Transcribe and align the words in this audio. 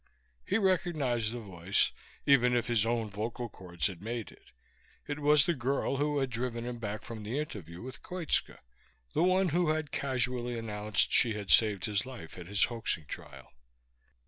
He 0.43 0.57
recognized 0.57 1.31
the 1.31 1.39
voice, 1.39 1.91
even 2.25 2.55
if 2.55 2.65
his 2.65 2.87
own 2.87 3.07
vocal 3.11 3.49
chords 3.49 3.85
had 3.85 4.01
made 4.01 4.31
it. 4.31 4.49
It 5.05 5.19
was 5.19 5.45
the 5.45 5.53
girl 5.53 5.97
who 5.97 6.17
had 6.17 6.31
driven 6.31 6.65
him 6.65 6.79
back 6.79 7.03
from 7.03 7.21
the 7.21 7.37
interview 7.37 7.83
with 7.83 8.01
Koitska, 8.01 8.61
the 9.13 9.21
one 9.21 9.49
who 9.49 9.69
had 9.69 9.91
casually 9.91 10.57
announced 10.57 11.11
she 11.11 11.35
had 11.35 11.51
saved 11.51 11.85
his 11.85 12.03
life 12.03 12.35
at 12.39 12.47
his 12.47 12.63
hoaxing 12.63 13.05
trial. 13.05 13.51